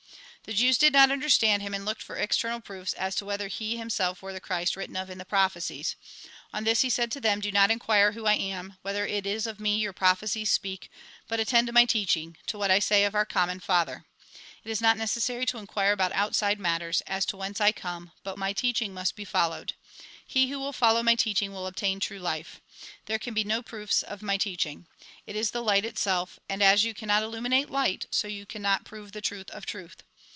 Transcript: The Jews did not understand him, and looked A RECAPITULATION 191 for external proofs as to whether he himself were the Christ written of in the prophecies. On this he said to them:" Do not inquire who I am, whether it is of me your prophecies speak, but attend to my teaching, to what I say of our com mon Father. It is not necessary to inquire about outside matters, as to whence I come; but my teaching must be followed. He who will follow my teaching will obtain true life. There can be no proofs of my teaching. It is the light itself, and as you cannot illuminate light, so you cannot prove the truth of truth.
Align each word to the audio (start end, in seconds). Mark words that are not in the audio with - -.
The 0.43 0.53
Jews 0.57 0.77
did 0.79 0.91
not 0.93 1.11
understand 1.11 1.61
him, 1.61 1.73
and 1.75 1.85
looked 1.85 2.01
A 2.01 2.11
RECAPITULATION 2.13 2.49
191 2.49 2.65
for 2.65 2.79
external 2.81 2.85
proofs 2.89 2.93
as 2.93 3.15
to 3.17 3.25
whether 3.25 3.47
he 3.47 3.77
himself 3.77 4.21
were 4.23 4.33
the 4.33 4.41
Christ 4.41 4.75
written 4.75 4.95
of 4.97 5.11
in 5.11 5.19
the 5.19 5.23
prophecies. 5.23 5.95
On 6.51 6.63
this 6.63 6.81
he 6.81 6.89
said 6.89 7.11
to 7.11 7.21
them:" 7.21 7.39
Do 7.41 7.51
not 7.51 7.69
inquire 7.69 8.13
who 8.13 8.25
I 8.25 8.33
am, 8.33 8.75
whether 8.81 9.05
it 9.05 9.27
is 9.27 9.45
of 9.45 9.59
me 9.59 9.77
your 9.77 9.93
prophecies 9.93 10.51
speak, 10.51 10.89
but 11.27 11.39
attend 11.39 11.67
to 11.67 11.73
my 11.73 11.85
teaching, 11.85 12.37
to 12.47 12.57
what 12.57 12.71
I 12.71 12.79
say 12.79 13.05
of 13.05 13.13
our 13.13 13.23
com 13.23 13.47
mon 13.49 13.59
Father. 13.59 14.03
It 14.63 14.71
is 14.71 14.81
not 14.81 14.97
necessary 14.97 15.45
to 15.45 15.59
inquire 15.59 15.93
about 15.93 16.11
outside 16.13 16.59
matters, 16.59 17.01
as 17.01 17.23
to 17.27 17.37
whence 17.37 17.61
I 17.61 17.71
come; 17.71 18.11
but 18.23 18.37
my 18.39 18.51
teaching 18.51 18.95
must 18.95 19.15
be 19.15 19.23
followed. 19.23 19.73
He 20.25 20.49
who 20.49 20.59
will 20.59 20.73
follow 20.73 21.03
my 21.03 21.15
teaching 21.15 21.53
will 21.53 21.67
obtain 21.67 21.99
true 22.01 22.19
life. 22.19 22.59
There 23.05 23.19
can 23.19 23.35
be 23.35 23.43
no 23.45 23.61
proofs 23.61 24.01
of 24.01 24.23
my 24.23 24.35
teaching. 24.37 24.87
It 25.27 25.35
is 25.35 25.51
the 25.51 25.63
light 25.63 25.85
itself, 25.85 26.39
and 26.49 26.63
as 26.63 26.83
you 26.83 26.95
cannot 26.95 27.21
illuminate 27.23 27.69
light, 27.69 28.07
so 28.09 28.27
you 28.27 28.47
cannot 28.47 28.85
prove 28.85 29.11
the 29.11 29.21
truth 29.21 29.49
of 29.51 29.67
truth. 29.67 30.01